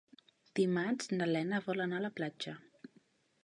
[0.59, 2.59] Dimarts na Lena vol anar a la platja.